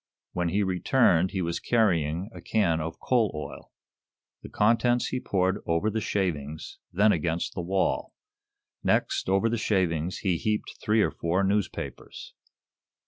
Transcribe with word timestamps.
When 0.33 0.49
he 0.49 0.63
returned 0.63 1.29
he 1.29 1.43
was 1.43 1.59
carrying 1.59 2.31
a 2.33 2.41
can 2.41 2.81
of 2.81 2.99
coal 2.99 3.31
oil. 3.35 3.71
The 4.41 4.49
contents 4.49 5.09
he 5.09 5.19
poured 5.19 5.61
over 5.67 5.91
the 5.91 6.01
shavings, 6.01 6.79
then 6.91 7.11
against 7.11 7.53
the 7.53 7.61
wall. 7.61 8.15
Next, 8.83 9.29
over 9.29 9.47
the 9.47 9.59
shavings, 9.59 10.17
he 10.17 10.37
heaped 10.37 10.75
three 10.81 11.03
or 11.03 11.11
four 11.11 11.43
newspapers. 11.43 12.33